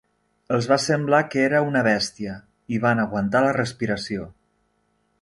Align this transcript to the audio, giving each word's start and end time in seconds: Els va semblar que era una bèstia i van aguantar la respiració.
Els 0.55 0.67
va 0.71 0.77
semblar 0.85 1.19
que 1.35 1.43
era 1.51 1.61
una 1.67 1.85
bèstia 1.89 2.39
i 2.77 2.83
van 2.87 3.05
aguantar 3.07 3.47
la 3.49 3.55
respiració. 3.63 4.29